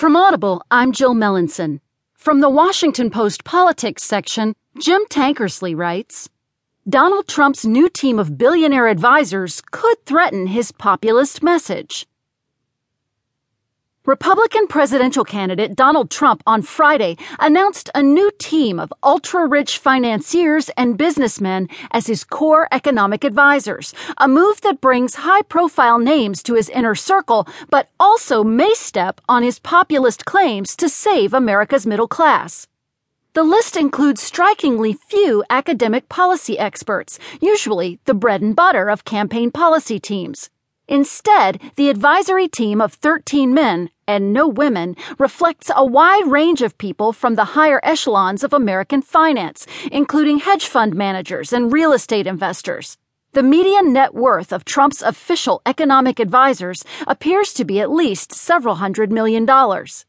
From 0.00 0.16
Audible, 0.16 0.62
I'm 0.70 0.92
Jill 0.92 1.12
Mellinson. 1.12 1.78
From 2.14 2.40
the 2.40 2.48
Washington 2.48 3.10
Post 3.10 3.44
Politics 3.44 4.02
section, 4.02 4.54
Jim 4.78 5.02
Tankersley 5.10 5.76
writes 5.76 6.30
Donald 6.88 7.28
Trump's 7.28 7.66
new 7.66 7.86
team 7.86 8.18
of 8.18 8.38
billionaire 8.38 8.86
advisors 8.86 9.60
could 9.72 10.02
threaten 10.06 10.46
his 10.46 10.72
populist 10.72 11.42
message. 11.42 12.06
Republican 14.10 14.66
presidential 14.66 15.24
candidate 15.24 15.76
Donald 15.76 16.10
Trump 16.10 16.42
on 16.44 16.62
Friday 16.62 17.16
announced 17.38 17.88
a 17.94 18.02
new 18.02 18.28
team 18.40 18.80
of 18.80 18.92
ultra 19.04 19.46
rich 19.46 19.78
financiers 19.78 20.68
and 20.70 20.98
businessmen 20.98 21.68
as 21.92 22.08
his 22.08 22.24
core 22.24 22.66
economic 22.72 23.22
advisors, 23.22 23.94
a 24.18 24.26
move 24.26 24.62
that 24.62 24.80
brings 24.80 25.14
high 25.14 25.42
profile 25.42 26.00
names 26.00 26.42
to 26.42 26.54
his 26.54 26.68
inner 26.70 26.96
circle, 26.96 27.46
but 27.70 27.88
also 28.00 28.42
may 28.42 28.74
step 28.74 29.20
on 29.28 29.44
his 29.44 29.60
populist 29.60 30.24
claims 30.24 30.74
to 30.74 30.88
save 30.88 31.32
America's 31.32 31.86
middle 31.86 32.08
class. 32.08 32.66
The 33.34 33.44
list 33.44 33.76
includes 33.76 34.20
strikingly 34.20 34.92
few 34.92 35.44
academic 35.50 36.08
policy 36.08 36.58
experts, 36.58 37.20
usually 37.40 38.00
the 38.06 38.14
bread 38.14 38.42
and 38.42 38.56
butter 38.56 38.88
of 38.90 39.04
campaign 39.04 39.52
policy 39.52 40.00
teams. 40.00 40.50
Instead, 40.90 41.60
the 41.76 41.88
advisory 41.88 42.48
team 42.48 42.80
of 42.80 42.92
13 42.92 43.54
men 43.54 43.90
and 44.10 44.32
no 44.32 44.48
women 44.48 44.96
reflects 45.18 45.70
a 45.74 45.86
wide 45.86 46.26
range 46.26 46.62
of 46.62 46.76
people 46.78 47.12
from 47.12 47.36
the 47.36 47.54
higher 47.56 47.80
echelons 47.84 48.42
of 48.42 48.52
American 48.52 49.02
finance, 49.02 49.68
including 49.92 50.40
hedge 50.40 50.66
fund 50.66 50.96
managers 50.96 51.52
and 51.52 51.72
real 51.72 51.92
estate 51.92 52.26
investors. 52.26 52.98
The 53.34 53.44
median 53.44 53.92
net 53.92 54.12
worth 54.12 54.52
of 54.52 54.64
Trump's 54.64 55.00
official 55.00 55.62
economic 55.64 56.18
advisors 56.18 56.84
appears 57.06 57.52
to 57.54 57.64
be 57.64 57.78
at 57.78 57.92
least 57.92 58.32
several 58.32 58.76
hundred 58.76 59.12
million 59.12 59.46
dollars. 59.46 60.06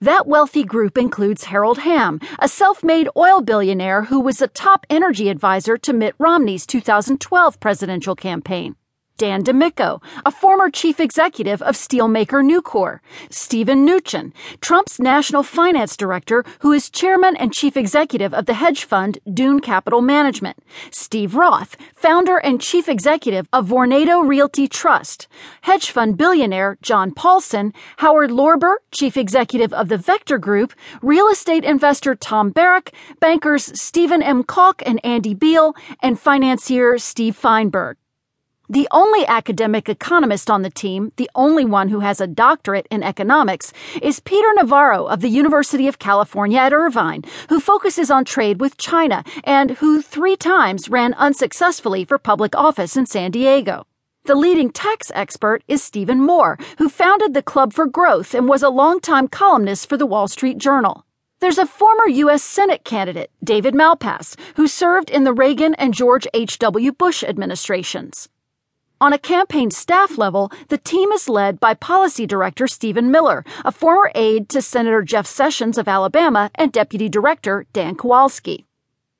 That 0.00 0.26
wealthy 0.26 0.64
group 0.64 0.96
includes 0.96 1.44
Harold 1.44 1.78
Hamm, 1.80 2.20
a 2.38 2.48
self 2.48 2.82
made 2.82 3.10
oil 3.16 3.42
billionaire 3.42 4.04
who 4.04 4.18
was 4.20 4.40
a 4.40 4.48
top 4.48 4.86
energy 4.88 5.28
advisor 5.28 5.76
to 5.76 5.92
Mitt 5.92 6.14
Romney's 6.18 6.64
2012 6.64 7.60
presidential 7.60 8.16
campaign. 8.16 8.76
Dan 9.16 9.42
DeMicco, 9.42 10.02
a 10.24 10.30
former 10.30 10.70
chief 10.70 11.00
executive 11.00 11.62
of 11.62 11.74
steelmaker 11.74 12.44
Nucor, 12.44 13.00
Steven 13.30 13.86
Mnuchin, 13.86 14.32
Trump's 14.60 15.00
national 15.00 15.42
finance 15.42 15.96
director, 15.96 16.44
who 16.60 16.72
is 16.72 16.90
chairman 16.90 17.36
and 17.36 17.52
chief 17.52 17.76
executive 17.76 18.34
of 18.34 18.46
the 18.46 18.54
hedge 18.54 18.84
fund 18.84 19.18
Dune 19.32 19.60
Capital 19.60 20.02
Management, 20.02 20.58
Steve 20.90 21.34
Roth, 21.34 21.76
founder 21.94 22.36
and 22.36 22.60
chief 22.60 22.88
executive 22.88 23.48
of 23.52 23.66
Vornado 23.68 24.26
Realty 24.26 24.68
Trust, 24.68 25.28
hedge 25.62 25.90
fund 25.90 26.16
billionaire 26.16 26.76
John 26.82 27.12
Paulson, 27.12 27.72
Howard 27.98 28.30
Lorber, 28.30 28.74
chief 28.90 29.16
executive 29.16 29.72
of 29.72 29.88
the 29.88 29.98
Vector 29.98 30.38
Group, 30.38 30.74
real 31.02 31.28
estate 31.28 31.64
investor 31.64 32.14
Tom 32.14 32.50
Barrack, 32.50 32.92
bankers 33.20 33.78
Stephen 33.80 34.22
M. 34.22 34.42
Calk 34.42 34.82
and 34.84 35.00
Andy 35.04 35.34
Beal, 35.34 35.74
and 36.02 36.18
financier 36.18 36.98
Steve 36.98 37.36
Feinberg. 37.36 37.96
The 38.68 38.88
only 38.90 39.24
academic 39.28 39.88
economist 39.88 40.50
on 40.50 40.62
the 40.62 40.70
team, 40.70 41.12
the 41.16 41.30
only 41.36 41.64
one 41.64 41.88
who 41.88 42.00
has 42.00 42.20
a 42.20 42.26
doctorate 42.26 42.88
in 42.90 43.04
economics, 43.04 43.72
is 44.02 44.18
Peter 44.18 44.48
Navarro 44.56 45.06
of 45.06 45.20
the 45.20 45.28
University 45.28 45.86
of 45.86 46.00
California 46.00 46.58
at 46.58 46.72
Irvine, 46.72 47.22
who 47.48 47.60
focuses 47.60 48.10
on 48.10 48.24
trade 48.24 48.60
with 48.60 48.76
China 48.76 49.22
and 49.44 49.70
who 49.78 50.02
three 50.02 50.34
times 50.34 50.88
ran 50.88 51.14
unsuccessfully 51.14 52.04
for 52.04 52.18
public 52.18 52.56
office 52.56 52.96
in 52.96 53.06
San 53.06 53.30
Diego. 53.30 53.86
The 54.24 54.34
leading 54.34 54.72
tax 54.72 55.12
expert 55.14 55.62
is 55.68 55.80
Stephen 55.80 56.20
Moore, 56.20 56.58
who 56.78 56.88
founded 56.88 57.34
the 57.34 57.42
Club 57.42 57.72
for 57.72 57.86
Growth 57.86 58.34
and 58.34 58.48
was 58.48 58.64
a 58.64 58.68
longtime 58.68 59.28
columnist 59.28 59.88
for 59.88 59.96
the 59.96 60.06
Wall 60.06 60.26
Street 60.26 60.58
Journal. 60.58 61.06
There's 61.38 61.58
a 61.58 61.66
former 61.66 62.08
U.S. 62.08 62.42
Senate 62.42 62.82
candidate, 62.82 63.30
David 63.44 63.74
Malpass, 63.74 64.34
who 64.56 64.66
served 64.66 65.08
in 65.08 65.22
the 65.22 65.32
Reagan 65.32 65.74
and 65.74 65.94
George 65.94 66.26
H.W. 66.34 66.90
Bush 66.90 67.22
administrations. 67.22 68.28
On 68.98 69.12
a 69.12 69.18
campaign 69.18 69.70
staff 69.70 70.16
level, 70.16 70.50
the 70.68 70.78
team 70.78 71.12
is 71.12 71.28
led 71.28 71.60
by 71.60 71.74
Policy 71.74 72.26
Director 72.26 72.66
Stephen 72.66 73.10
Miller, 73.10 73.44
a 73.62 73.70
former 73.70 74.10
aide 74.14 74.48
to 74.48 74.62
Senator 74.62 75.02
Jeff 75.02 75.26
Sessions 75.26 75.76
of 75.76 75.86
Alabama 75.86 76.50
and 76.54 76.72
Deputy 76.72 77.10
Director 77.10 77.66
Dan 77.74 77.94
Kowalski. 77.94 78.64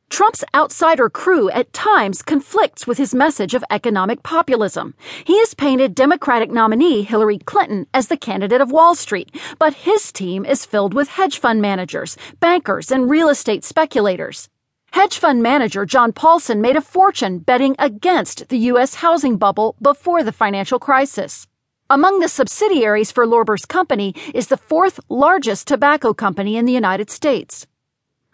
Trump's 0.09 0.45
outsider 0.55 1.11
crew 1.11 1.51
at 1.51 1.75
times 1.75 2.23
conflicts 2.23 2.87
with 2.87 2.97
his 2.97 3.15
message 3.15 3.53
of 3.53 3.65
economic 3.71 4.23
populism. 4.23 4.95
He 5.25 5.39
has 5.41 5.53
painted 5.53 5.95
Democratic 5.95 6.51
nominee 6.51 7.03
Hillary 7.03 7.39
Clinton 7.39 7.87
as 7.93 8.09
the 8.09 8.17
candidate 8.17 8.63
of 8.63 8.73
Wall 8.73 8.95
Street, 8.95 9.31
but 9.59 9.75
his 9.75 10.11
team 10.11 10.47
is 10.47 10.65
filled 10.65 10.95
with 10.95 11.09
hedge 11.09 11.39
fund 11.39 11.61
managers, 11.61 12.17
bankers, 12.41 12.91
and 12.91 13.11
real 13.11 13.29
estate 13.29 13.63
speculators. 13.63 14.49
Hedge 14.97 15.19
fund 15.19 15.43
manager 15.43 15.85
John 15.85 16.11
Paulson 16.15 16.63
made 16.63 16.75
a 16.75 16.81
fortune 16.81 17.41
betting 17.41 17.77
against 17.79 18.49
the 18.49 18.57
U.S. 18.71 18.95
housing 18.95 19.37
bubble 19.37 19.77
before 19.83 20.25
the 20.25 20.33
financial 20.33 20.79
crisis. 20.79 21.47
Among 21.91 22.21
the 22.21 22.29
subsidiaries 22.29 23.13
for 23.13 23.27
Lorber's 23.27 23.67
company 23.67 24.15
is 24.33 24.47
the 24.47 24.57
fourth 24.57 24.99
largest 25.11 25.69
tobacco 25.69 26.15
company 26.15 26.57
in 26.57 26.65
the 26.65 26.73
United 26.73 27.11
States. 27.11 27.67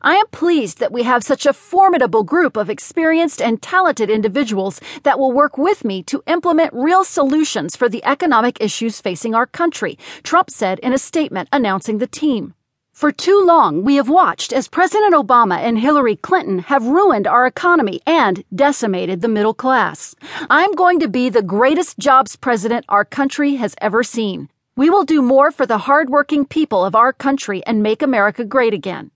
I 0.02 0.14
am 0.14 0.28
pleased 0.28 0.78
that 0.78 0.92
we 0.92 1.02
have 1.02 1.24
such 1.24 1.46
a 1.46 1.52
formidable 1.52 2.22
group 2.22 2.56
of 2.56 2.70
experienced 2.70 3.42
and 3.42 3.60
talented 3.60 4.08
individuals 4.08 4.80
that 5.02 5.18
will 5.18 5.32
work 5.32 5.58
with 5.58 5.84
me 5.84 6.04
to 6.04 6.22
implement 6.28 6.72
real 6.72 7.02
solutions 7.02 7.74
for 7.74 7.88
the 7.88 8.04
economic 8.04 8.60
issues 8.60 9.00
facing 9.00 9.34
our 9.34 9.46
country, 9.46 9.98
Trump 10.22 10.48
said 10.48 10.78
in 10.78 10.92
a 10.92 10.98
statement 10.98 11.48
announcing 11.50 11.98
the 11.98 12.06
team. 12.06 12.54
For 13.02 13.10
too 13.10 13.42
long, 13.44 13.82
we 13.82 13.96
have 13.96 14.08
watched 14.08 14.52
as 14.52 14.68
President 14.68 15.12
Obama 15.12 15.58
and 15.58 15.76
Hillary 15.76 16.14
Clinton 16.14 16.60
have 16.60 16.86
ruined 16.86 17.26
our 17.26 17.48
economy 17.48 18.00
and 18.06 18.44
decimated 18.54 19.20
the 19.20 19.26
middle 19.26 19.54
class. 19.54 20.14
I'm 20.48 20.72
going 20.76 21.00
to 21.00 21.08
be 21.08 21.28
the 21.28 21.42
greatest 21.42 21.98
jobs 21.98 22.36
president 22.36 22.84
our 22.88 23.04
country 23.04 23.56
has 23.56 23.74
ever 23.80 24.04
seen. 24.04 24.50
We 24.76 24.88
will 24.88 25.02
do 25.02 25.20
more 25.20 25.50
for 25.50 25.66
the 25.66 25.78
hardworking 25.78 26.44
people 26.44 26.84
of 26.84 26.94
our 26.94 27.12
country 27.12 27.60
and 27.66 27.82
make 27.82 28.02
America 28.02 28.44
great 28.44 28.72
again. 28.72 29.10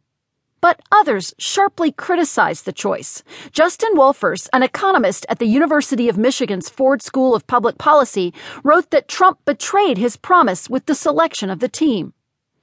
But 0.61 0.81
others 0.91 1.33
sharply 1.39 1.93
criticized 1.93 2.65
the 2.65 2.73
choice. 2.73 3.23
Justin 3.53 3.95
Wolfers, 3.95 4.49
an 4.53 4.65
economist 4.65 5.25
at 5.29 5.39
the 5.39 5.47
University 5.47 6.09
of 6.09 6.19
Michigan's 6.19 6.69
Ford 6.69 7.03
School 7.03 7.37
of 7.37 7.47
Public 7.47 7.79
Policy, 7.79 8.35
wrote 8.65 8.91
that 8.91 9.07
Trump 9.07 9.39
betrayed 9.45 9.97
his 9.97 10.17
promise 10.17 10.69
with 10.69 10.87
the 10.87 10.95
selection 10.97 11.51
of 11.51 11.61
the 11.61 11.69
team. 11.69 12.15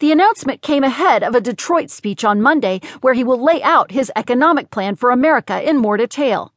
The 0.03 0.11
announcement 0.11 0.61
came 0.61 0.83
ahead 0.83 1.23
of 1.23 1.33
a 1.33 1.39
Detroit 1.39 1.89
speech 1.89 2.25
on 2.25 2.41
Monday 2.41 2.81
where 2.99 3.13
he 3.13 3.23
will 3.23 3.41
lay 3.41 3.63
out 3.63 3.91
his 3.91 4.11
economic 4.17 4.69
plan 4.69 4.97
for 4.97 5.11
America 5.11 5.61
in 5.63 5.77
more 5.77 5.95
detail. 5.95 6.51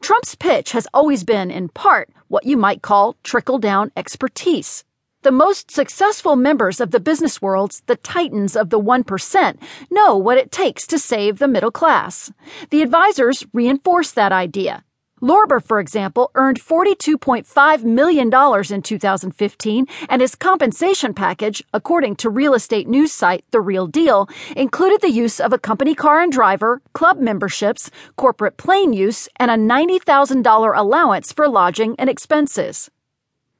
Trump's 0.00 0.34
pitch 0.34 0.72
has 0.72 0.88
always 0.94 1.22
been, 1.22 1.50
in 1.50 1.68
part, 1.68 2.08
what 2.28 2.46
you 2.46 2.56
might 2.56 2.80
call 2.80 3.16
trickle 3.22 3.58
down 3.58 3.92
expertise. 3.94 4.84
The 5.20 5.30
most 5.30 5.70
successful 5.70 6.34
members 6.34 6.80
of 6.80 6.90
the 6.90 6.98
business 6.98 7.42
worlds, 7.42 7.82
the 7.84 7.96
titans 7.96 8.56
of 8.56 8.70
the 8.70 8.80
1%, 8.80 9.58
know 9.90 10.16
what 10.16 10.38
it 10.38 10.50
takes 10.50 10.86
to 10.86 10.98
save 10.98 11.40
the 11.40 11.46
middle 11.46 11.70
class. 11.70 12.32
The 12.70 12.80
advisors 12.80 13.44
reinforce 13.52 14.12
that 14.12 14.32
idea. 14.32 14.82
Lorber, 15.20 15.62
for 15.62 15.80
example, 15.80 16.30
earned 16.34 16.60
$42.5 16.60 17.84
million 17.84 18.26
in 18.72 18.82
2015, 18.82 19.86
and 20.08 20.20
his 20.20 20.34
compensation 20.34 21.14
package, 21.14 21.62
according 21.72 22.16
to 22.16 22.30
real 22.30 22.54
estate 22.54 22.88
news 22.88 23.12
site 23.12 23.44
The 23.50 23.60
Real 23.60 23.86
Deal, 23.86 24.28
included 24.56 25.00
the 25.00 25.10
use 25.10 25.40
of 25.40 25.52
a 25.52 25.58
company 25.58 25.94
car 25.94 26.20
and 26.20 26.32
driver, 26.32 26.80
club 26.92 27.18
memberships, 27.18 27.90
corporate 28.16 28.56
plane 28.56 28.92
use, 28.92 29.28
and 29.36 29.50
a 29.50 29.56
$90,000 29.56 30.76
allowance 30.76 31.32
for 31.32 31.48
lodging 31.48 31.94
and 31.98 32.08
expenses. 32.08 32.90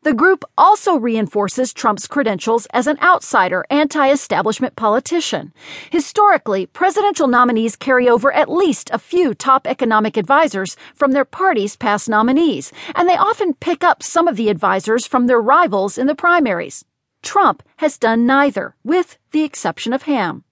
The 0.08 0.14
group 0.14 0.42
also 0.56 0.96
reinforces 0.96 1.74
Trump's 1.74 2.06
credentials 2.06 2.64
as 2.72 2.86
an 2.86 2.98
outsider, 3.02 3.66
anti 3.68 4.08
establishment 4.10 4.74
politician. 4.74 5.52
Historically, 5.90 6.64
presidential 6.64 7.28
nominees 7.28 7.76
carry 7.76 8.08
over 8.08 8.32
at 8.32 8.50
least 8.50 8.88
a 8.90 8.98
few 8.98 9.34
top 9.34 9.66
economic 9.66 10.16
advisors 10.16 10.78
from 10.94 11.12
their 11.12 11.26
party's 11.26 11.76
past 11.76 12.08
nominees, 12.08 12.72
and 12.94 13.06
they 13.06 13.18
often 13.18 13.52
pick 13.52 13.84
up 13.84 14.02
some 14.02 14.26
of 14.26 14.36
the 14.36 14.48
advisors 14.48 15.06
from 15.06 15.26
their 15.26 15.42
rivals 15.42 15.98
in 15.98 16.06
the 16.06 16.14
primaries. 16.14 16.86
Trump 17.22 17.62
has 17.76 17.98
done 17.98 18.24
neither, 18.24 18.76
with 18.82 19.18
the 19.32 19.44
exception 19.44 19.92
of 19.92 20.04
Hamm. 20.04 20.42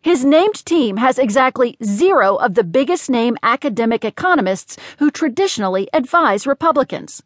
His 0.00 0.24
named 0.24 0.64
team 0.64 0.98
has 0.98 1.18
exactly 1.18 1.76
zero 1.82 2.36
of 2.36 2.54
the 2.54 2.62
biggest 2.62 3.10
name 3.10 3.36
academic 3.42 4.04
economists 4.04 4.76
who 5.00 5.10
traditionally 5.10 5.88
advise 5.92 6.46
Republicans. 6.46 7.24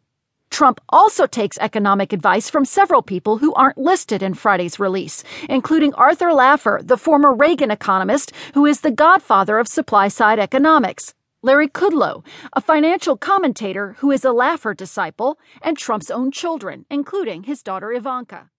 Trump 0.49 0.81
also 0.89 1.27
takes 1.27 1.57
economic 1.59 2.13
advice 2.13 2.49
from 2.49 2.65
several 2.65 3.01
people 3.01 3.37
who 3.37 3.53
aren't 3.53 3.77
listed 3.77 4.23
in 4.23 4.33
Friday's 4.33 4.79
release, 4.79 5.23
including 5.49 5.93
Arthur 5.93 6.29
Laffer, 6.29 6.85
the 6.85 6.97
former 6.97 7.33
Reagan 7.33 7.71
economist 7.71 8.31
who 8.53 8.65
is 8.65 8.81
the 8.81 8.91
godfather 8.91 9.59
of 9.59 9.67
supply 9.67 10.07
side 10.07 10.39
economics, 10.39 11.13
Larry 11.43 11.67
Kudlow, 11.67 12.25
a 12.53 12.61
financial 12.61 13.15
commentator 13.15 13.95
who 13.99 14.11
is 14.11 14.25
a 14.25 14.29
Laffer 14.29 14.75
disciple, 14.75 15.37
and 15.61 15.77
Trump's 15.77 16.09
own 16.09 16.31
children, 16.31 16.85
including 16.89 17.43
his 17.43 17.61
daughter 17.61 17.93
Ivanka. 17.93 18.49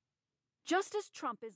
Just 0.65 0.95
as 0.95 1.09
Trump 1.09 1.41
is 1.43 1.47